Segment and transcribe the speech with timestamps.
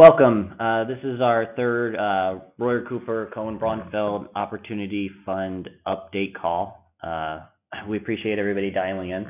[0.00, 0.56] Welcome.
[0.58, 6.90] Uh, this is our third uh, Royer Cooper Cohen Braunfeld Opportunity Fund update call.
[7.02, 7.40] Uh,
[7.86, 9.26] we appreciate everybody dialing in.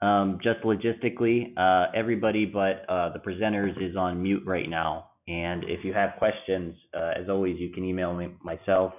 [0.00, 1.52] Um, just logistically,
[1.94, 5.10] everybody but the presenters is on mute right now.
[5.28, 8.94] And if you have questions, as always, you can email me, myself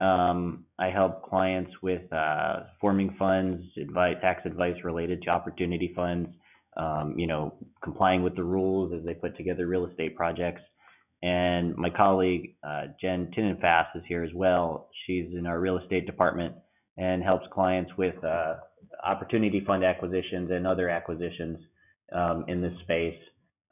[0.00, 3.62] Um, I help clients with uh, forming funds,
[4.22, 6.30] tax advice related to opportunity funds,
[6.78, 10.62] um, you know, complying with the rules as they put together real estate projects.
[11.22, 14.88] And my colleague, uh, Jen Tinenfass, is here as well.
[15.06, 16.54] She's in our real estate department
[16.96, 18.54] and helps clients with uh,
[19.04, 21.58] opportunity fund acquisitions and other acquisitions
[22.14, 23.18] um, in this space,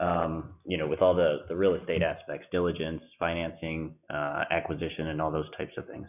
[0.00, 5.22] um, you know, with all the the real estate aspects, diligence, financing, uh, acquisition, and
[5.22, 6.08] all those types of things.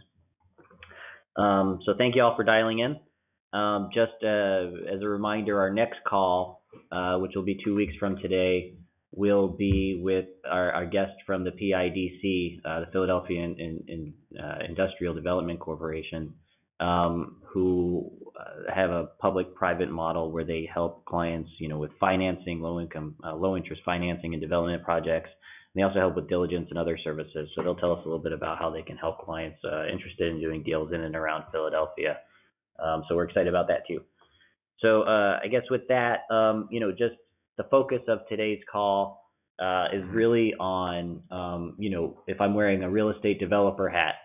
[1.36, 2.98] Um, so thank you all for dialing in.
[3.58, 6.64] Um, just as a reminder, our next call,
[7.20, 8.74] which will be two weeks from today,
[9.12, 15.60] will be with our our guest from the PIDC, uh, the Philadelphia uh, Industrial Development
[15.60, 16.34] Corporation,
[16.80, 22.62] um, who uh, have a public-private model where they help clients, you know, with financing,
[22.62, 25.30] low-income, low-interest financing and development projects.
[25.74, 27.50] And They also help with diligence and other services.
[27.56, 29.60] So they'll tell us a little bit about how they can help clients
[29.92, 32.18] interested in doing deals in and around Philadelphia.
[32.84, 34.02] Um, so we're excited about that too.
[34.80, 37.16] So uh, I guess with that, um, you know, just
[37.58, 39.24] the focus of today's call
[39.60, 40.16] uh, is mm-hmm.
[40.16, 44.16] really on, um, you know, if I'm wearing a real estate developer hat,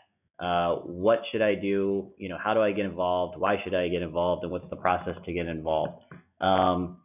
[0.40, 2.10] uh, what should I do?
[2.18, 3.38] You know, how do I get involved?
[3.38, 4.42] Why should I get involved?
[4.42, 6.02] And what's the process to get involved?
[6.40, 6.98] Um,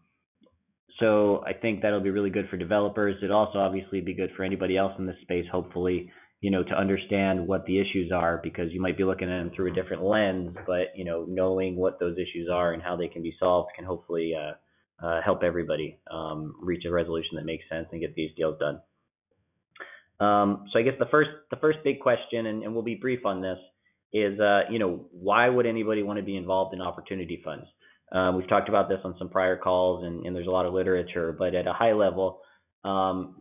[0.99, 3.15] so I think that'll be really good for developers.
[3.21, 6.11] It'll also obviously be good for anybody else in this space, hopefully,
[6.41, 9.51] you know, to understand what the issues are, because you might be looking at them
[9.55, 10.55] through a different lens.
[10.65, 13.85] But, you know, knowing what those issues are and how they can be solved can
[13.85, 14.53] hopefully uh,
[15.01, 18.81] Uh, help everybody um, reach a resolution that makes sense and get these deals done.
[20.19, 23.39] Um, so I guess the first the first big question, and we'll be brief on
[23.39, 23.59] this,
[24.11, 27.67] is, uh, you know, why would anybody wanna be involved in opportunity funds?
[28.11, 31.31] Uh, we've talked about this on some prior calls, and there's a lot of literature.
[31.37, 32.41] But at a high level,
[32.83, 33.35] um,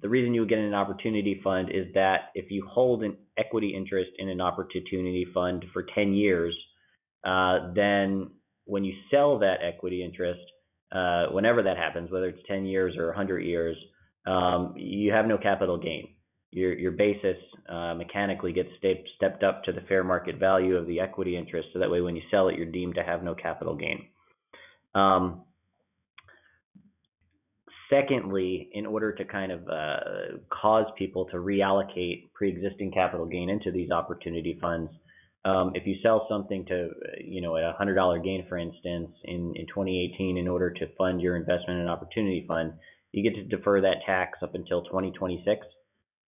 [0.00, 3.74] the reason you would get an opportunity fund is that if you hold an equity
[3.76, 6.54] interest in an opportunity fund for 10 years,
[7.74, 8.30] then
[8.64, 10.40] when you sell that equity interest,
[10.90, 13.76] Uh, whenever that happens, whether it's 10 years or 100 years,
[14.26, 16.08] um, you have no capital gain.
[16.50, 17.36] Your basis
[17.68, 18.70] uh, mechanically gets
[19.16, 22.16] stepped up to the fair market value of the equity interest, so that way when
[22.16, 24.06] you sell it, you're deemed to have no capital gain.
[24.94, 25.42] Um,
[27.90, 33.70] secondly, in order to kind of uh, cause people to reallocate pre-existing capital gain into
[33.70, 34.90] these opportunity funds,
[35.44, 36.90] um, if you sell something to,
[37.24, 40.86] you know, at a hundred dollar gain, for instance, in, in 2018, in order to
[40.96, 42.72] fund your investment in opportunity fund,
[43.12, 45.64] you get to defer that tax up until 2026.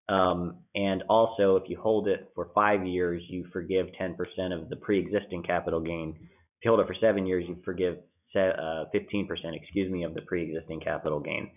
[0.07, 4.15] Um, and also, if you hold it for five years, you forgive 10%
[4.51, 6.15] of the pre-existing capital gain.
[6.19, 7.97] If you hold it for seven years, you forgive
[8.35, 11.51] uh, 15%, excuse me, of the pre-existing capital gain.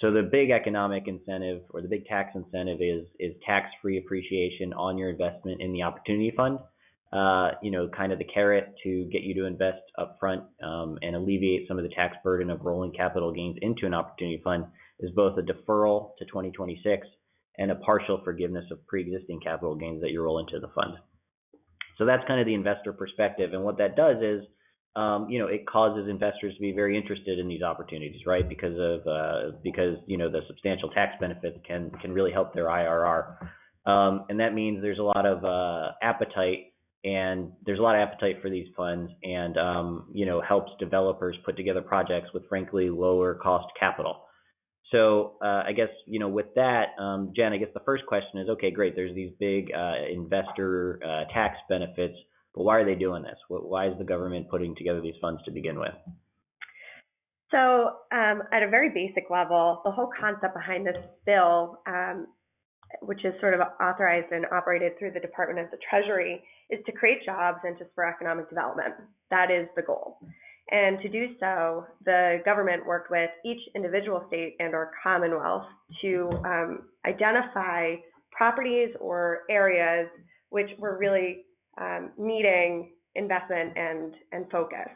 [0.00, 4.98] So the big economic incentive or the big tax incentive is is tax-free appreciation on
[4.98, 6.58] your investment in the opportunity fund.
[7.16, 11.16] Uh, you know, kind of the carrot to get you to invest upfront um, and
[11.16, 14.66] alleviate some of the tax burden of rolling capital gains into an opportunity fund
[15.00, 17.06] is both a deferral to 2026
[17.56, 20.94] and a partial forgiveness of pre-existing capital gains that you roll into the fund.
[21.96, 24.44] So that's kind of the investor perspective, and what that does is,
[24.94, 28.46] um, you know, it causes investors to be very interested in these opportunities, right?
[28.46, 32.66] Because of uh, because you know the substantial tax benefits can can really help their
[32.66, 33.38] IRR,
[33.86, 36.74] um, and that means there's a lot of uh, appetite
[37.04, 41.36] and there's a lot of appetite for these funds and um, you know helps developers
[41.44, 44.22] put together projects with frankly lower cost capital.
[44.92, 48.40] So uh, i guess you know with that um, jen i guess the first question
[48.40, 52.16] is okay great there's these big uh, investor uh, tax benefits
[52.56, 53.36] but why are they doing this?
[53.48, 55.92] Why is the government putting together these funds to begin with?
[57.50, 57.58] So
[58.10, 60.96] um, at a very basic level the whole concept behind this
[61.26, 62.26] bill um,
[63.02, 66.92] which is sort of authorized and operated through the Department of the Treasury, is to
[66.92, 68.94] create jobs and to spur economic development.
[69.30, 70.18] That is the goal.
[70.70, 75.66] And to do so, the government worked with each individual state and or commonwealth
[76.02, 77.94] to um, identify
[78.32, 80.08] properties or areas
[80.50, 81.44] which were really
[81.80, 84.88] um, needing investment and, and focus.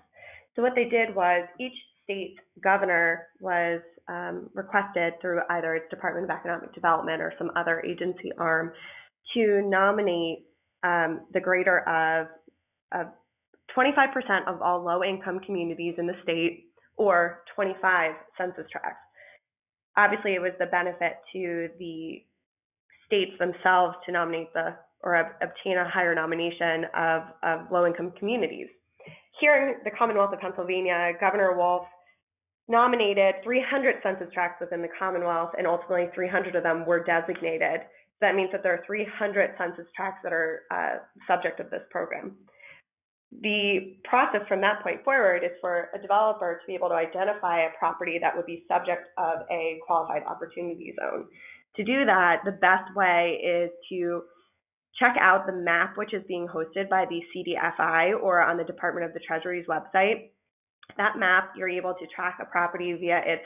[0.56, 1.72] So what they did was each
[2.02, 7.81] state governor was um, requested through either its Department of Economic Development or some other
[7.81, 8.73] agency arm
[9.35, 10.47] to nominate
[10.82, 12.26] um, the greater of,
[12.99, 13.06] of
[13.76, 16.67] 25% of all low income communities in the state
[16.97, 18.99] or 25 census tracts.
[19.97, 22.23] Obviously, it was the benefit to the
[23.06, 28.69] states themselves to nominate the or obtain a higher nomination of, of low income communities.
[29.41, 31.87] Here in the Commonwealth of Pennsylvania, Governor Wolf
[32.70, 37.81] nominated 300 census tracts within the Commonwealth, and ultimately 300 of them were designated.
[37.82, 41.82] So that means that there are 300 census tracts that are uh, subject of this
[41.90, 42.37] program.
[43.43, 47.62] The process from that point forward is for a developer to be able to identify
[47.62, 51.26] a property that would be subject of a qualified opportunity zone.
[51.76, 54.23] To do that, the best way is to
[54.99, 59.06] check out the map which is being hosted by the CDFI or on the Department
[59.06, 60.31] of the Treasury's website
[60.96, 63.42] that map, you're able to track a property via its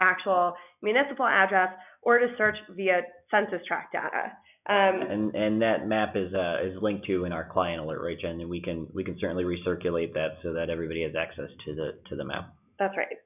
[0.00, 1.68] actual municipal address
[2.02, 4.32] or to search via census tract data.
[4.68, 8.16] Um, and and that map is uh, is linked to in our client alert, right,
[8.20, 8.40] Jen?
[8.40, 11.98] And we can we can certainly recirculate that so that everybody has access to the
[12.08, 12.54] to the map.
[12.78, 13.16] That's right.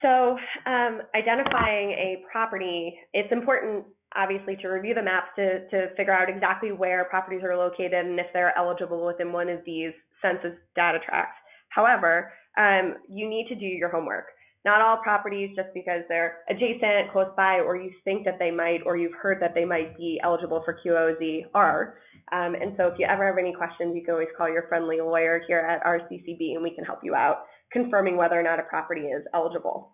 [0.00, 0.36] So
[0.66, 3.84] um, identifying a property, it's important
[4.16, 8.18] obviously to review the maps to to figure out exactly where properties are located and
[8.18, 9.92] if they're eligible within one of these
[10.22, 11.36] census data tracts.
[11.74, 14.26] However, um, you need to do your homework.
[14.64, 18.80] Not all properties, just because they're adjacent, close by, or you think that they might,
[18.86, 21.98] or you've heard that they might be eligible for QOZ, are.
[22.32, 24.98] Um, and so if you ever have any questions, you can always call your friendly
[25.00, 27.44] lawyer here at RCCB and we can help you out
[27.74, 29.90] confirming whether or not a property is eligible.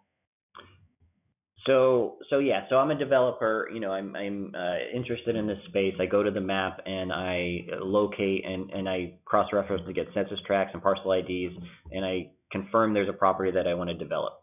[1.66, 3.68] So so yeah, so I'm a developer.
[3.72, 5.94] You know, I'm I'm uh, interested in this space.
[6.00, 10.06] I go to the map and I locate and and I cross reference to get
[10.14, 11.54] census tracts and parcel IDs,
[11.92, 14.42] and I confirm there's a property that I want to develop.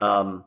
[0.00, 0.44] Um,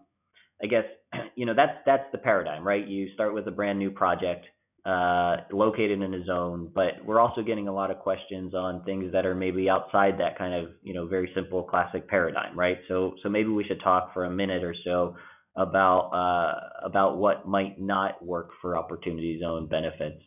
[0.62, 0.84] I guess
[1.36, 2.86] you know that's that's the paradigm, right?
[2.86, 4.46] You start with a brand new project
[4.86, 9.12] uh, located in a zone, but we're also getting a lot of questions on things
[9.12, 12.78] that are maybe outside that kind of you know very simple classic paradigm, right?
[12.90, 15.16] So so maybe we should talk for a minute or so
[15.56, 20.22] about uh, about what might not work for opportunity zone benefits.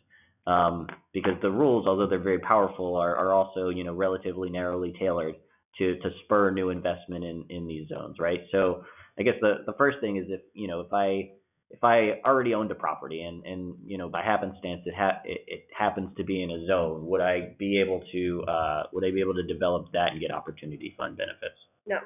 [0.45, 4.93] Um, because the rules, although they're very powerful, are, are also you know relatively narrowly
[4.99, 5.35] tailored
[5.77, 8.41] to to spur new investment in in these zones, right?
[8.51, 8.83] So
[9.17, 11.31] I guess the the first thing is if you know if I
[11.69, 15.41] if I already owned a property and and you know by happenstance it ha- it,
[15.47, 19.11] it happens to be in a zone, would I be able to uh, would I
[19.11, 21.57] be able to develop that and get opportunity fund benefits?
[21.87, 21.97] No.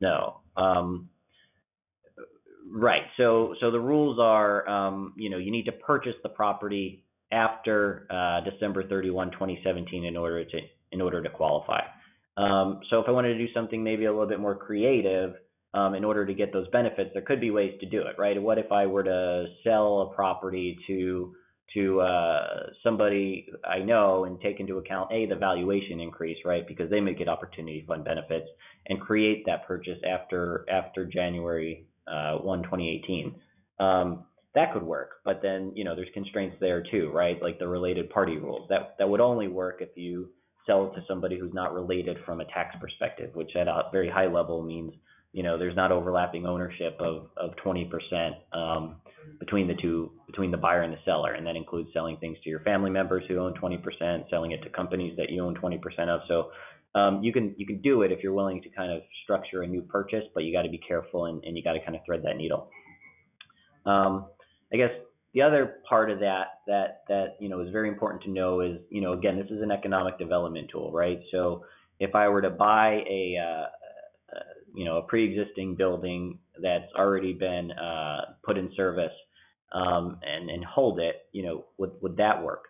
[0.00, 0.40] No.
[0.56, 1.10] Um,
[2.70, 3.02] Right.
[3.16, 8.06] So so the rules are, um, you know, you need to purchase the property after
[8.10, 10.58] uh, December 31, 2017, in order to
[10.92, 11.80] in order to qualify.
[12.36, 15.34] Um, so if I wanted to do something maybe a little bit more creative,
[15.74, 18.40] um, in order to get those benefits, there could be ways to do it, right?
[18.40, 21.34] What if I were to sell a property to
[21.74, 26.66] to uh, somebody I know and take into account a the valuation increase, right?
[26.66, 28.46] Because they may get opportunity fund benefits
[28.86, 33.34] and create that purchase after after January uh, 1, 2018.
[33.80, 37.42] Um, that could work, but then you know there's constraints there too, right?
[37.42, 38.68] Like the related party rules.
[38.68, 40.28] That that would only work if you
[40.64, 44.08] sell it to somebody who's not related from a tax perspective, which at a very
[44.08, 44.92] high level means
[45.32, 47.90] you know there's not overlapping ownership of of 20%
[48.52, 48.96] um,
[49.40, 52.50] between the two between the buyer and the seller, and that includes selling things to
[52.50, 56.20] your family members who own 20%, selling it to companies that you own 20% of.
[56.28, 56.50] So
[56.94, 59.66] um, you can you can do it if you're willing to kind of structure a
[59.66, 62.02] new purchase, but you got to be careful and, and you got to kind of
[62.06, 62.68] thread that needle.
[63.84, 64.26] Um,
[64.72, 64.90] I guess
[65.34, 68.78] the other part of that that that you know is very important to know is
[68.90, 71.20] you know again this is an economic development tool, right?
[71.32, 71.64] So
[71.98, 77.32] if I were to buy a uh, uh, you know a pre-existing building that's already
[77.32, 79.12] been uh, put in service
[79.72, 82.66] um, and and hold it, you know would would that work?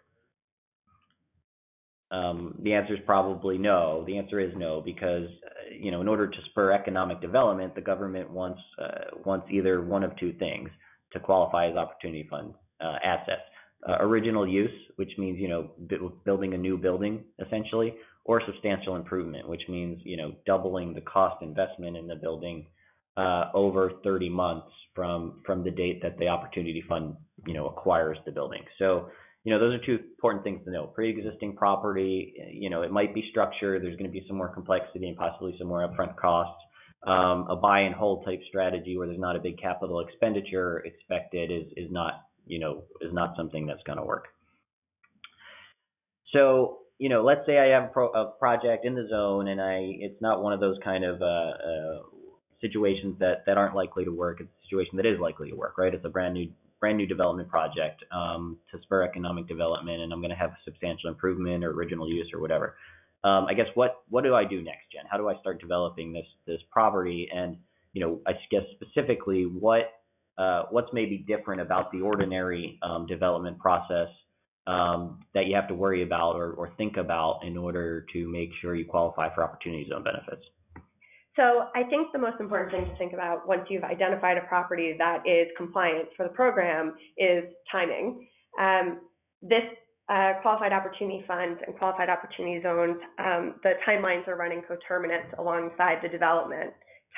[2.14, 4.04] Um, the answer is probably no.
[4.06, 7.80] The answer is no because uh, you know in order to spur economic development, the
[7.80, 10.68] government wants uh, wants either one of two things
[11.12, 13.42] to qualify as opportunity fund uh, assets:
[14.00, 15.70] original use, which means you know
[16.24, 17.94] building a new building essentially,
[18.24, 22.64] or substantial improvement, which means you know doubling the cost investment in the building
[23.16, 28.30] over 30 months from from the date that the opportunity fund you know acquires the
[28.30, 28.62] building.
[28.78, 29.08] So
[29.44, 30.86] you know, those are two important things to know.
[30.86, 33.82] Pre-existing property, you know, it might be structured.
[33.82, 36.60] There's going to be some more complexity and possibly some more upfront costs.
[37.06, 41.50] Um, a buy and hold type strategy where there's not a big capital expenditure expected
[41.50, 44.28] is is not, you know, is not something that's going to work.
[46.32, 49.60] So, you know, let's say I have a, pro, a, project in the zone and
[49.60, 52.02] I it's not one of those kind of uh, uh,
[52.62, 54.40] situations that that aren't likely to work.
[54.40, 55.92] It's a situation that is likely to work, right?
[55.92, 56.50] It's a brand new
[56.84, 61.08] brand new development project um, to spur economic development, and I'm going to have substantial
[61.08, 62.76] improvement or original use or whatever.
[63.24, 65.04] Um, I guess what what do I do next, Jen?
[65.10, 67.26] How do I start developing this this property?
[67.34, 67.56] And
[67.94, 69.94] you know, I guess specifically, what
[70.36, 74.08] uh, what's maybe different about the ordinary um, development process
[74.66, 78.50] um, that you have to worry about or, or think about in order to make
[78.60, 80.44] sure you qualify for opportunity zone benefits?
[81.36, 84.94] So I think the most important thing to think about once you've identified a property
[84.98, 88.28] that is compliant for the program is timing.
[88.60, 89.00] Um,
[89.42, 89.64] this
[90.08, 95.98] uh, qualified opportunity funds and qualified opportunity zones, um, the timelines are running coterminous alongside
[96.02, 96.72] the development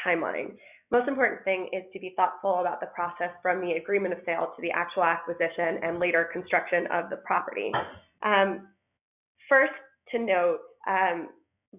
[0.07, 0.57] timeline.
[0.91, 4.53] Most important thing is to be thoughtful about the process from the agreement of sale
[4.55, 7.73] to the actual acquisition and later construction of the property.
[8.23, 8.69] Um,
[9.49, 9.73] first
[10.13, 10.59] to note,
[10.89, 11.29] um,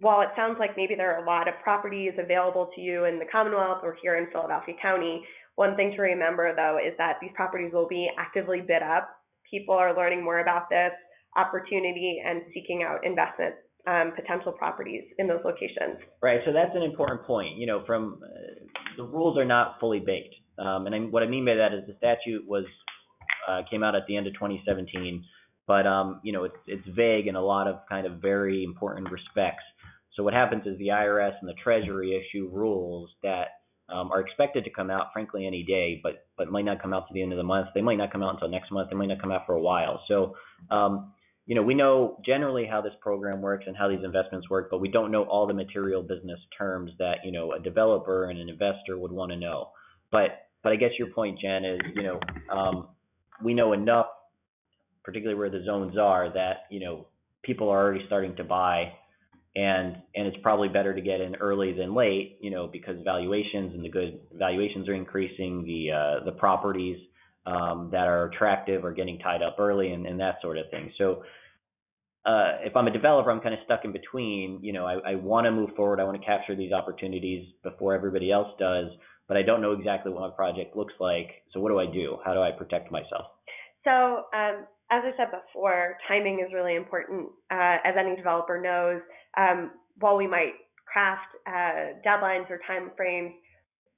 [0.01, 3.19] while it sounds like maybe there are a lot of properties available to you in
[3.19, 5.23] the Commonwealth or here in Philadelphia County,
[5.55, 9.09] one thing to remember though is that these properties will be actively bid up.
[9.49, 10.91] People are learning more about this
[11.35, 13.55] opportunity and seeking out investment
[13.87, 15.97] um, potential properties in those locations.
[16.21, 16.41] Right.
[16.45, 17.57] So that's an important point.
[17.57, 18.65] You know, from uh,
[18.97, 21.87] the rules are not fully baked, um, and I, what I mean by that is
[21.87, 22.65] the statute was
[23.47, 25.23] uh, came out at the end of 2017,
[25.65, 29.09] but um, you know it's it's vague in a lot of kind of very important
[29.09, 29.63] respects.
[30.17, 34.63] So what happens is the IRS and the Treasury issue rules that um, are expected
[34.65, 37.31] to come out, frankly, any day, but but might not come out to the end
[37.31, 37.67] of the month.
[37.73, 38.89] They might not come out until next month.
[38.89, 40.01] They might not come out for a while.
[40.07, 40.35] So,
[40.71, 41.13] um,
[41.45, 44.81] you know, we know generally how this program works and how these investments work, but
[44.81, 48.49] we don't know all the material business terms that you know a developer and an
[48.49, 49.69] investor would want to know.
[50.11, 52.19] But but I guess your point, Jen, is you know
[52.51, 52.87] um,
[53.43, 54.07] we know enough,
[55.03, 57.05] particularly where the zones are, that you know
[57.43, 58.91] people are already starting to buy
[59.57, 63.73] and and it's probably better to get in early than late, you know, because valuations
[63.73, 66.97] and the good valuations are increasing, the uh, the properties
[67.47, 70.91] um, that are attractive are getting tied up early, and, that sort of thing.
[70.97, 71.23] So.
[72.25, 74.59] Uh, if I'm a developer, I'm kind of stuck in between.
[74.61, 75.13] You know, I,
[75.45, 76.01] to move forward.
[76.01, 78.87] I want to capture these opportunities before everybody else does,
[79.29, 81.29] but I don't know exactly what my project looks like.
[81.53, 82.17] So what do I do?
[82.25, 83.27] How do I protect myself?
[83.85, 87.27] So um, as I said before, timing is really important.
[87.51, 89.01] Uh, as any developer knows,
[89.37, 90.53] um, while we might
[90.91, 93.33] craft uh, deadlines or time frames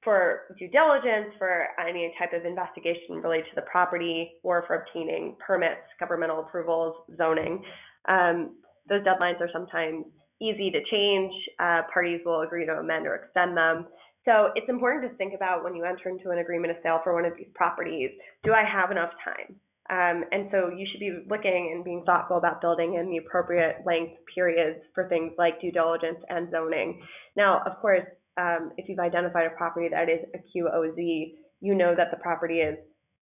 [0.03, 5.36] for due diligence, for any type of investigation related to the property, or for obtaining
[5.46, 7.62] permits, governmental approvals, zoning,
[8.08, 8.55] um,
[8.88, 10.05] those deadlines are sometimes
[10.41, 11.34] easy to change.
[11.60, 13.88] Uh, parties will agree to amend or extend them.
[14.25, 17.13] So it's important to think about when you enter into an agreement of sale for
[17.13, 18.12] one of these properties,
[18.43, 19.55] do I have enough time?
[19.89, 23.77] Um, and so you should be looking and being thoughtful about building in the appropriate
[23.86, 27.01] length periods for things like due diligence and zoning.
[27.36, 28.05] Now, of course,
[28.38, 32.60] um, if you've identified a property that is a QOZ, you know that the property
[32.60, 32.77] is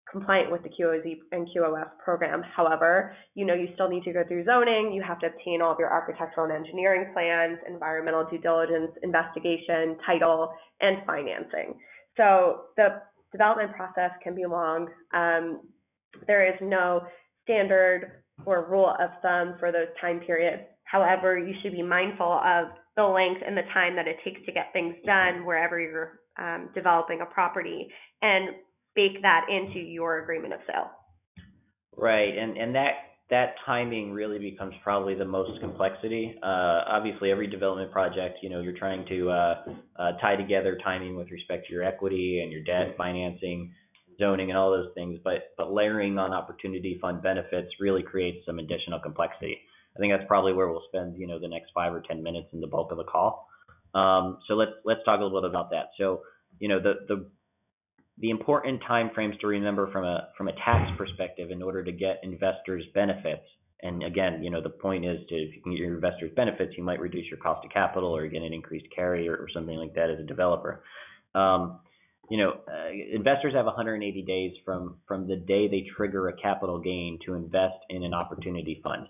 [0.10, 2.43] compliant with the QOZ and QOF program.
[2.55, 5.72] However, you know, you still need to go through zoning, you have to obtain all
[5.72, 11.75] of your architectural and engineering plans, environmental due diligence, investigation, title, and financing.
[12.15, 13.01] So the
[13.32, 14.88] development process can be long.
[15.13, 15.62] Um,
[16.27, 17.03] there is no
[17.43, 20.63] standard or rule of thumb for those time periods.
[20.86, 24.51] However, you should be mindful of the length and the time that it takes to
[24.51, 27.88] get things done wherever you're um, developing a property
[28.22, 28.50] and
[28.96, 30.91] bake that into your agreement of sale.
[31.96, 32.93] Right, and and that
[33.29, 36.36] that timing really becomes probably the most complexity.
[36.43, 39.55] Uh, obviously, every development project, you know, you're trying to uh,
[39.98, 43.72] uh, tie together timing with respect to your equity and your debt financing,
[44.20, 45.20] zoning, and all those things.
[45.24, 49.58] But but layering on opportunity fund benefits really creates some additional complexity.
[49.96, 52.48] I think that's probably where we'll spend, you know, the next five or ten minutes
[52.53, 53.48] in the bulk of the call.
[53.93, 55.91] Um, so let's let's talk a little bit about that.
[55.98, 56.22] So,
[56.60, 57.29] you know, the the
[58.20, 62.20] the important timeframes to remember from a from a tax perspective in order to get
[62.24, 63.46] investors benefits.
[63.82, 66.74] And again, you know, the point is to if you can get your investors benefits,
[66.77, 69.75] you might reduce your cost of capital or get an increased carry or, or something
[69.75, 70.84] like that as a developer.
[71.36, 71.79] Um,
[72.30, 76.80] you know, uh, investors have 180 days from from the day they trigger a capital
[76.80, 79.08] gain to invest in an opportunity fund.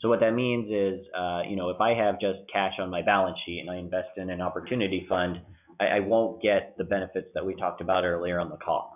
[0.00, 3.02] So what that means is, uh, you know, if I have just cash on my
[3.02, 5.40] balance sheet and I invest in an opportunity fund,
[5.80, 8.92] I, I won't get the benefits that we talked about earlier on the call.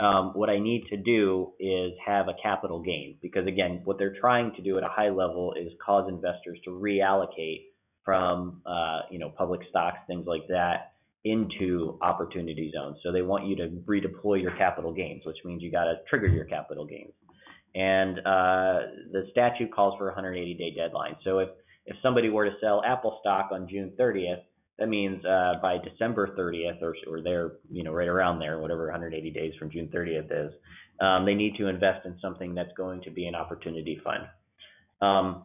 [0.00, 4.16] Um, what I need to do is have a capital gain because again, what they're
[4.20, 7.66] trying to do at a high level is cause investors to reallocate
[8.04, 10.91] from, uh, you know, public stocks, things like that,
[11.24, 12.98] into opportunity zones.
[13.02, 16.26] So they want you to redeploy your capital gains, which means you got to trigger
[16.26, 17.12] your capital gains.
[17.74, 18.78] And uh,
[19.12, 21.16] the statute calls for a 180 day deadline.
[21.24, 21.48] So if
[21.84, 24.42] if somebody were to sell Apple stock on June 30th,
[24.78, 28.84] that means uh, by December 30th or, or there, you know, right around there, whatever
[28.84, 30.52] 180 days from June 30th is,
[31.00, 34.24] um, they need to invest in something that's going to be an opportunity fund.
[35.00, 35.44] Um,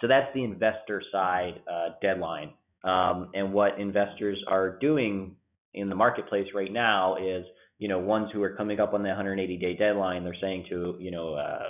[0.00, 2.52] so that's the investor side uh, deadline.
[2.84, 5.36] Um, and what investors are doing
[5.74, 7.44] in the marketplace right now is,
[7.78, 10.96] you know, ones who are coming up on the 180 day deadline, they're saying to,
[10.98, 11.62] you know, uh,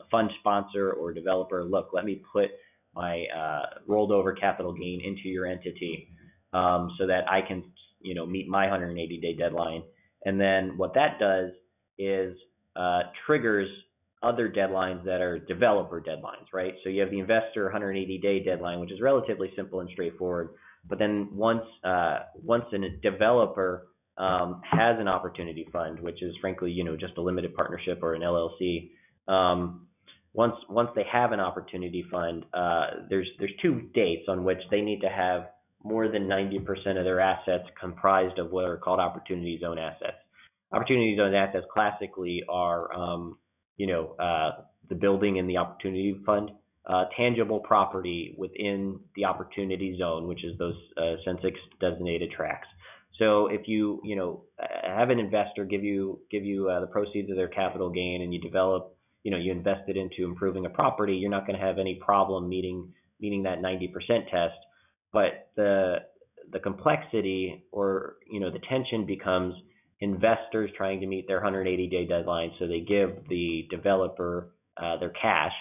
[0.00, 2.50] a fund sponsor or developer, look, let me put
[2.94, 6.08] my uh, rolled over capital gain into your entity
[6.52, 7.64] um, so that I can,
[8.00, 9.82] you know, meet my 180 day deadline.
[10.24, 11.50] And then what that does
[11.98, 12.36] is
[12.74, 13.68] uh, triggers
[14.22, 16.74] other deadlines that are developer deadlines, right?
[16.82, 20.50] So you have the investor 180 day deadline, which is relatively simple and straightforward.
[20.88, 26.70] But then once uh, once a developer um, has an opportunity fund, which is frankly,
[26.70, 28.90] you know, just a limited partnership or an LLC,
[29.28, 29.86] um,
[30.32, 34.80] once once they have an opportunity fund, uh, there's there's two dates on which they
[34.80, 35.48] need to have
[35.86, 40.16] more than 90% of their assets comprised of what are called opportunity zone assets.
[40.72, 43.38] Opportunity zone assets classically are, um,
[43.76, 46.50] you know, uh, the building in the opportunity fund,
[46.86, 52.68] uh, tangible property within the opportunity zone, which is those uh, Census designated tracts.
[53.18, 54.42] So if you, you know,
[54.84, 58.32] have an investor give you give you uh, the proceeds of their capital gain and
[58.32, 61.78] you develop you know you invested into improving a property, you're not going to have
[61.78, 63.92] any problem meeting meeting that 90%
[64.30, 64.54] test.
[65.12, 65.96] But the
[66.52, 69.54] the complexity or you know the tension becomes
[70.00, 75.10] investors trying to meet their 180 day deadline, so they give the developer uh, their
[75.10, 75.52] cash,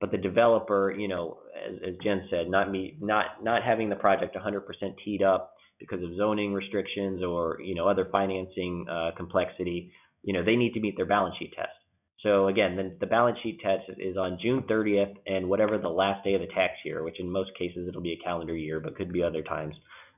[0.00, 3.96] but the developer, you know, as, as Jen said, not me, not not having the
[3.96, 4.62] project 100%
[5.04, 10.44] teed up because of zoning restrictions or you know other financing uh, complexity, you know,
[10.44, 11.70] they need to meet their balance sheet test.
[12.22, 16.22] So again, the, the balance sheet test is on June 30th and whatever the last
[16.22, 18.96] day of the tax year, which in most cases it'll be a calendar year, but
[18.96, 19.74] could be other times.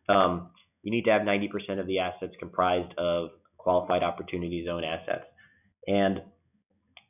[0.09, 0.51] Um,
[0.83, 3.31] you need to have 90% of the assets comprised of
[3.63, 5.25] qualified opportunity zone assets.
[5.87, 6.19] And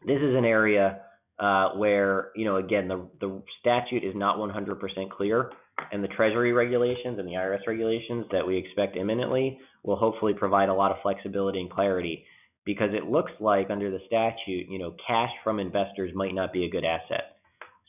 [0.06, 1.00] this is an area
[1.38, 5.50] uh, where, you know, again, the, the statute is not 100% clear,
[5.90, 10.68] and the Treasury regulations and the IRS regulations that we expect imminently will hopefully provide
[10.68, 12.24] a lot of flexibility and clarity
[12.64, 16.64] because it looks like under the statute, you know, cash from investors might not be
[16.64, 17.36] a good asset.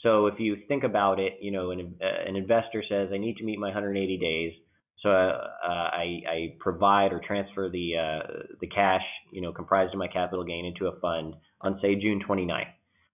[0.02, 3.38] So if you think about it, you know, an, uh, an investor says, I need
[3.38, 4.54] to meet my 180 days.
[5.02, 9.02] So uh, I, I provide or transfer the uh, the cash,
[9.32, 12.72] you know, comprised of my capital gain into a fund on say June 29th.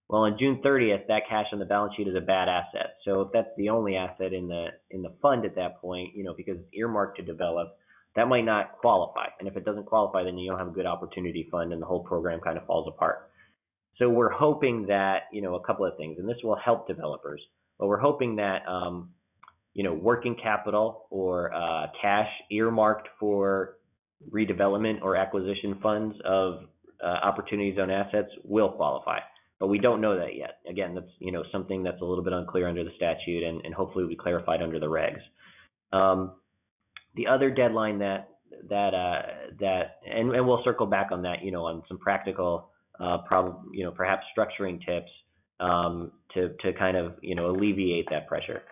[0.08, 2.96] Well, on June 30th, that cash on the balance sheet is a bad asset.
[3.04, 6.24] So if that's the only asset in the in the fund at that point, you
[6.24, 7.76] know, because it's earmarked to develop,
[8.16, 9.26] that might not qualify.
[9.38, 11.86] And if it doesn't qualify, then you don't have a good opportunity fund and the
[11.86, 13.30] whole program kind of falls apart.
[13.98, 17.40] So we're hoping that, you know, a couple of things, and this will help developers,
[17.78, 19.10] but we're hoping that, um,
[19.74, 23.76] you know, working capital or uh, cash earmarked for
[24.30, 26.64] redevelopment or acquisition funds of
[27.02, 29.18] uh, opportunity zone assets will qualify.
[29.58, 30.58] But we don't know that yet.
[30.68, 33.74] Again, that's, you know, something that's a little bit unclear under the statute and, and
[33.74, 35.20] hopefully will be clarified under the regs.
[35.96, 36.32] Um,
[37.14, 38.30] the other deadline that,
[38.68, 39.22] that, uh,
[39.60, 43.18] that, and, and we'll circle back on that, you know, on some practical, uh,
[43.72, 45.10] you know, perhaps structuring tips,
[45.60, 48.62] um, to, to kind of, you know, alleviate that pressure,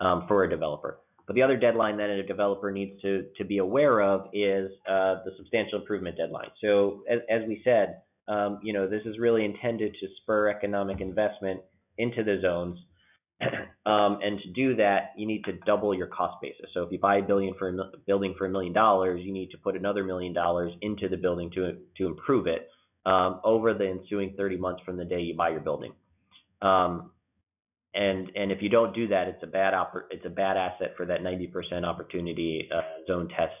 [0.00, 0.98] um, for a developer.
[1.26, 5.24] But the other deadline that a developer needs to, to be aware of is uh,
[5.24, 6.50] the substantial improvement deadline.
[6.60, 11.00] So as, as we said, um, you know, this is really intended to spur economic
[11.00, 11.60] investment
[11.98, 12.78] into the zones.
[13.86, 16.66] um, and to do that, you need to double your cost basis.
[16.74, 19.50] So if you buy a billion for a building for a million dollars, you need
[19.50, 22.68] to put another million dollars into the building to to improve it
[23.04, 25.92] um, over the ensuing 30 months from the day you buy your building.
[26.62, 27.10] Um,
[27.96, 30.94] and and if you don't do that, it's a bad oper- it's a bad asset
[30.96, 33.54] for that 90% opportunity uh, zone test,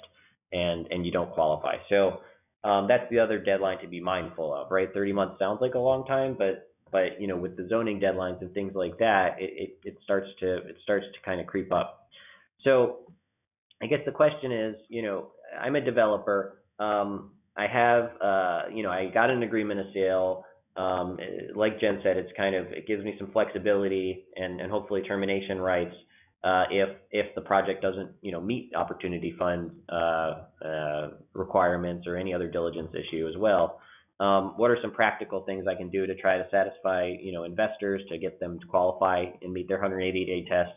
[0.52, 1.76] and you don't qualify.
[1.88, 2.20] So
[2.64, 4.92] um, that's the other deadline to be mindful of, right?
[4.92, 8.40] 30 months sounds like a long time, but but you know with the zoning deadlines
[8.40, 11.72] and things like that, it it, it starts to it starts to kind of creep
[11.72, 12.08] up.
[12.62, 12.98] So
[13.82, 15.28] I guess the question is, you know,
[15.60, 16.62] I'm a developer.
[16.78, 20.44] Um, I have, uh, you know, I got an agreement of sale.
[20.76, 21.18] Um,
[21.54, 25.58] like Jen said, it's kind of it gives me some flexibility and, and hopefully termination
[25.58, 25.94] rights
[26.44, 32.16] uh, if if the project doesn't you know meet opportunity fund uh, uh, requirements or
[32.16, 33.80] any other diligence issue as well.
[34.18, 37.44] Um, what are some practical things I can do to try to satisfy you know
[37.44, 40.72] investors to get them to qualify and meet their 180 day test,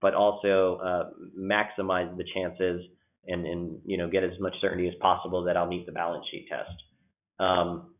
[0.00, 2.82] but also uh, maximize the chances
[3.26, 6.24] and and you know get as much certainty as possible that I'll meet the balance
[6.30, 6.72] sheet test.
[7.38, 7.94] Um,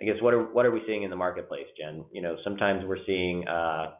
[0.00, 2.04] I guess what are what are we seeing in the marketplace, Jen?
[2.12, 3.92] You know, sometimes we're seeing uh,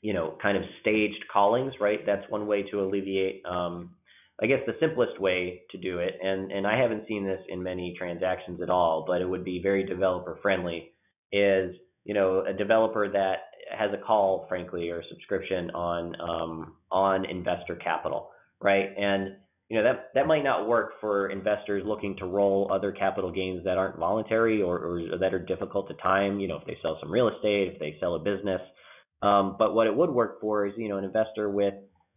[0.00, 2.00] you know kind of staged callings, right?
[2.06, 3.44] That's one way to alleviate.
[3.44, 3.94] Um,
[4.40, 7.62] I guess the simplest way to do it, and and I haven't seen this in
[7.62, 10.92] many transactions at all, but it would be very developer friendly.
[11.32, 13.38] Is you know a developer that
[13.76, 18.90] has a call, frankly, or subscription on um, on investor capital, right?
[19.68, 23.64] You know that that might not work for investors looking to roll other capital gains
[23.64, 26.40] that aren't voluntary or, or that are difficult to time.
[26.40, 28.62] You know, if they sell some real estate, if they sell a business.
[29.20, 31.74] Um, but what it would work for is you know an investor with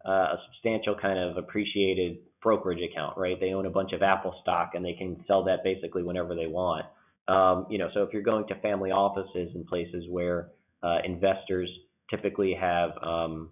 [0.08, 3.40] uh, a substantial kind of appreciated brokerage account, right?
[3.40, 6.48] They own a bunch of Apple stock and they can sell that basically whenever they
[6.48, 6.86] want.
[7.28, 10.50] Um, you know, so if you're going to family offices and places where
[10.84, 11.70] uh, investors
[12.10, 13.52] typically have um,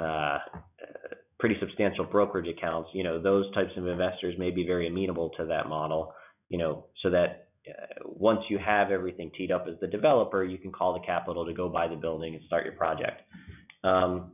[0.00, 0.38] uh,
[1.46, 5.46] pretty substantial brokerage accounts, you know, those types of investors may be very amenable to
[5.46, 6.12] that model,
[6.48, 10.58] you know, so that uh, once you have everything teed up as the developer, you
[10.58, 13.22] can call the capital to go buy the building and start your project.
[13.84, 14.32] Um,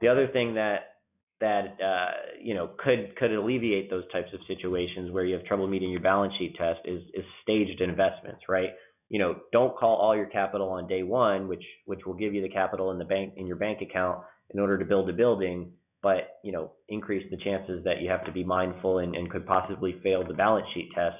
[0.00, 0.96] the other thing that
[1.40, 2.10] that uh,
[2.42, 6.00] you know could could alleviate those types of situations where you have trouble meeting your
[6.00, 8.70] balance sheet test is is staged investments, right?
[9.10, 12.42] You know, don't call all your capital on day one, which which will give you
[12.42, 15.72] the capital in the bank in your bank account in order to build a building
[16.02, 19.46] but you know increase the chances that you have to be mindful and, and could
[19.46, 21.16] possibly fail the balance sheet test,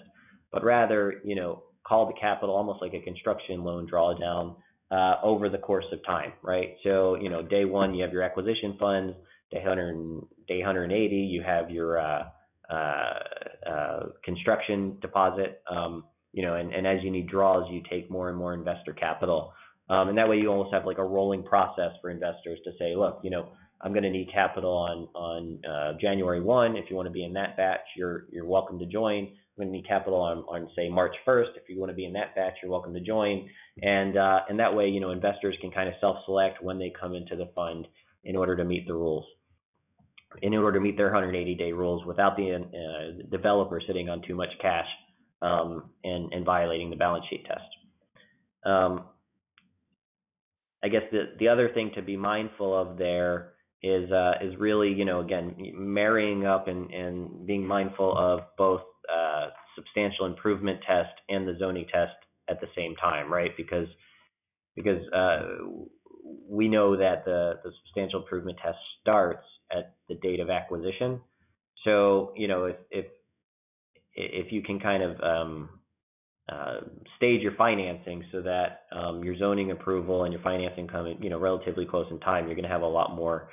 [0.52, 4.56] but rather you know call the capital almost like a construction loan drawdown
[4.90, 6.76] uh, over the course of time, right?
[6.82, 9.14] So you know day one you have your acquisition funds,
[9.50, 12.24] day 100 day 180 you have your uh,
[12.70, 13.18] uh,
[13.68, 18.28] uh, construction deposit, um, you know, and, and as you need draws you take more
[18.28, 19.52] and more investor capital.
[19.88, 22.94] Um, and that way you almost have like a rolling process for investors to say,
[22.94, 23.48] look, you know,
[23.82, 26.76] I'm going to need capital on on uh, January 1.
[26.76, 29.24] If you want to be in that batch, you're you're welcome to join.
[29.24, 31.56] I'm going to need capital on on say March 1st.
[31.56, 33.48] If you want to be in that batch, you're welcome to join.
[33.82, 37.14] And uh, and that way, you know, investors can kind of self-select when they come
[37.14, 37.86] into the fund
[38.24, 39.24] in order to meet the rules.
[40.42, 44.50] In order to meet their 180-day rules without the uh, developer sitting on too much
[44.60, 44.86] cash
[45.40, 47.64] um, and and violating the balance sheet test.
[48.64, 49.04] Um,
[50.82, 53.49] I guess the the other thing to be mindful of there
[53.82, 58.82] is uh, is really you know again marrying up and, and being mindful of both
[59.12, 62.12] uh, substantial improvement test and the zoning test
[62.48, 63.56] at the same time, right?
[63.56, 63.88] Because
[64.76, 65.42] because uh,
[66.48, 71.20] we know that the the substantial improvement test starts at the date of acquisition.
[71.84, 73.06] So you know if if
[74.14, 75.68] if you can kind of um,
[76.50, 76.80] uh,
[77.16, 81.38] stage your financing so that um, your zoning approval and your financing come you know
[81.38, 83.48] relatively close in time, you're going to have a lot more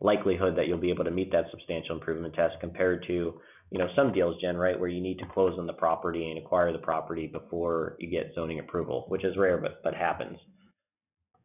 [0.00, 3.88] likelihood that you'll be able to meet that substantial improvement test compared to, you know,
[3.96, 6.78] some deals, Jen, right, where you need to close on the property and acquire the
[6.78, 10.38] property before you get zoning approval, which is rare, but but happens.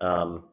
[0.01, 0.45] Um,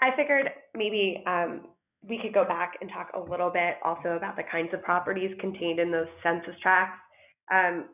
[0.00, 1.66] I figured maybe um,
[2.08, 5.30] we could go back and talk a little bit also about the kinds of properties
[5.40, 6.98] contained in those census tracts.
[7.52, 7.86] Um,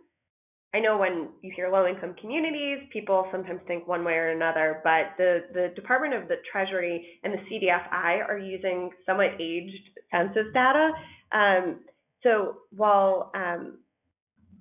[0.75, 5.17] I know when you hear low-income communities, people sometimes think one way or another, but
[5.17, 10.91] the, the Department of the Treasury and the CDFI are using somewhat aged census data.
[11.33, 11.81] Um,
[12.23, 13.79] so while um,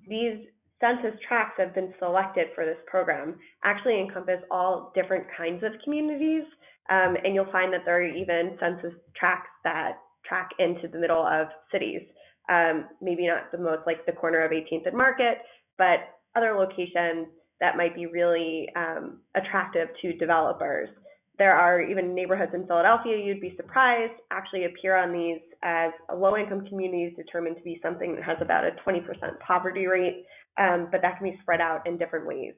[0.08, 0.38] these
[0.80, 6.44] census tracts have been selected for this program, actually encompass all different kinds of communities,
[6.90, 11.26] um, and you'll find that there are even census tracts that track into the middle
[11.26, 12.02] of cities.
[12.48, 15.40] Um, maybe not the most like the corner of 18th and Market,
[15.78, 17.28] but other locations
[17.60, 20.90] that might be really um, attractive to developers.
[21.38, 26.38] There are even neighborhoods in Philadelphia, you'd be surprised, actually appear on these as low
[26.38, 29.02] income communities determined to be something that has about a 20%
[29.46, 30.26] poverty rate,
[30.58, 32.54] um, but that can be spread out in different ways.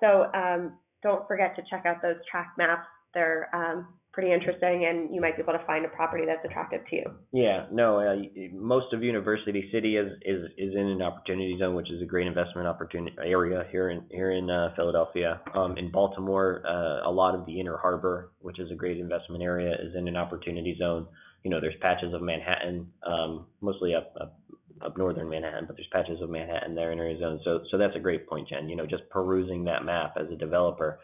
[0.00, 2.86] So um, don't forget to check out those tract maps.
[3.14, 6.80] They're um, pretty interesting, and you might be able to find a property that's attractive
[6.88, 7.04] to you.
[7.32, 8.16] Yeah, no, uh,
[8.54, 12.26] most of University City is, is is in an opportunity zone, which is a great
[12.26, 15.42] investment opportunity area here in here in uh, Philadelphia.
[15.54, 19.42] Um, in Baltimore, uh, a lot of the Inner Harbor, which is a great investment
[19.42, 21.06] area, is in an opportunity zone.
[21.44, 24.40] You know, there's patches of Manhattan, um, mostly up, up
[24.82, 27.38] up northern Manhattan, but there's patches of Manhattan there in area zone.
[27.44, 28.70] So so that's a great point, Jen.
[28.70, 31.00] You know, just perusing that map as a developer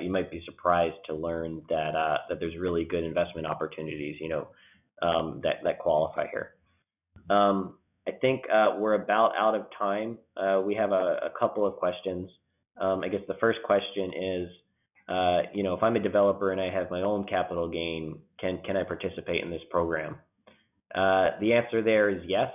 [0.00, 4.28] you might be surprised to learn that uh, that there's really good investment opportunities, you
[4.28, 4.48] know,
[5.02, 6.54] um, that qualify here.
[7.28, 7.74] Um,
[8.06, 10.18] I think uh, we're about out of time.
[10.36, 12.30] Uh, we have a, couple of questions.
[12.80, 14.48] Um, I guess the first question is,
[15.08, 18.60] uh, you know, if I'm a developer and I have my own capital gain, can
[18.64, 20.16] can I participate in this program?
[20.94, 22.50] Uh, the answer there is yes.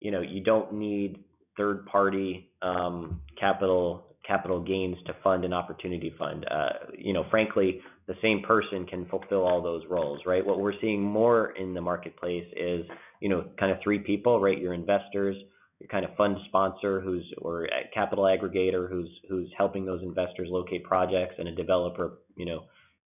[0.00, 1.24] You know, you don't need
[1.56, 6.46] third party um, capital capital gains to fund an opportunity fund.
[6.48, 10.46] Uh, you know, frankly, the same person can fulfill all those roles, right?
[10.46, 12.86] What we're seeing more in the marketplace is,
[13.20, 14.58] you know, kind of three people, right?
[14.58, 15.36] Your investors,
[15.80, 20.84] your kind of fund sponsor who's or capital aggregator who's who's helping those investors locate
[20.84, 22.60] projects, and a developer, you know,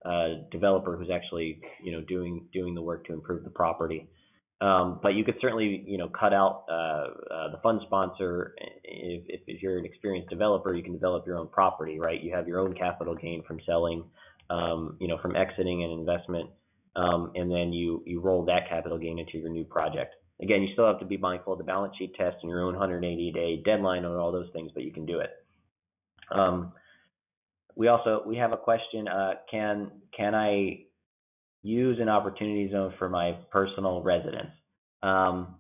[0.06, 4.10] uh, developer who's actually, you know, doing doing the work to improve the property.
[4.62, 8.56] Um, but you could certainly, you know, cut out uh, uh, the fund sponsor.
[8.84, 12.22] If, if, you're an experienced developer, you can develop your own property, right?
[12.24, 14.06] You have your own capital gain from selling,
[14.50, 16.50] um, you know, from exiting an investment,
[16.96, 20.16] um, and then you you roll that capital gain into your new project.
[20.42, 22.74] Again, you still have to be mindful of the balance sheet test and your own
[22.74, 25.32] 180 day deadline on all those things, but you can do it.
[26.32, 26.74] Um,
[27.76, 29.08] we also we have a question.
[29.08, 30.86] Uh, can can I
[31.64, 34.52] use an opportunity zone for my personal residence?
[35.02, 35.56] Um,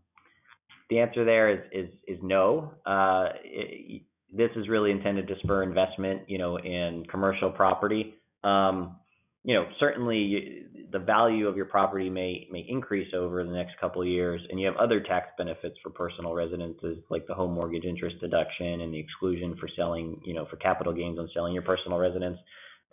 [0.90, 2.74] the answer there is is, is no.
[2.86, 8.16] Uh, it, this is really intended to spur investment, you know, in commercial property.
[8.44, 8.98] Um,
[9.44, 13.74] you know, certainly you, the value of your property may may increase over the next
[13.80, 17.54] couple of years, and you have other tax benefits for personal residences, like the home
[17.54, 21.54] mortgage interest deduction and the exclusion for selling, you know, for capital gains on selling
[21.54, 22.38] your personal residence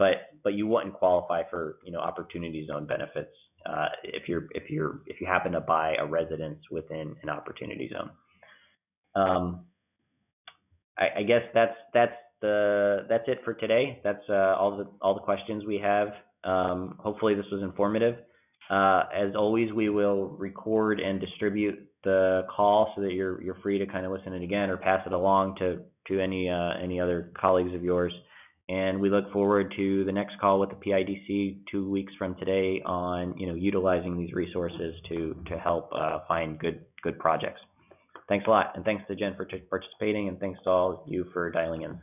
[0.01, 3.37] but but you wouldn't qualify for you know opportunity zone benefits
[3.67, 7.89] uh, if you're if you're if you happen to buy a residence within an opportunity
[7.93, 8.11] zone.
[9.15, 9.67] Um,
[10.99, 14.01] I, I guess that's that's the that's it for today.
[14.03, 16.09] That's uh, all the all the questions we have.
[16.45, 18.17] Um, hopefully this was informative.
[18.71, 23.79] Uh, as always, we will record and distribute the call so that you're you're free
[23.79, 26.99] to kind of listen it again or pass it along to to any uh, any
[26.99, 28.15] other colleagues of yours.
[28.71, 32.81] And we look forward to the next call with the PIDC two weeks from today
[32.87, 37.61] on, you know, utilizing these resources to to help uh, find good good projects.
[38.29, 41.27] Thanks a lot, and thanks to Jen for participating, and thanks to all of you
[41.33, 42.01] for dialing in.